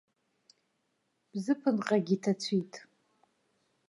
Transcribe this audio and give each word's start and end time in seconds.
Бзыԥынҟагьы 1.31 2.15
ҭацәит. 2.23 2.73